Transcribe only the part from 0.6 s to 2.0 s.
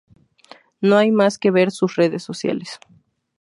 No hay más que ver sus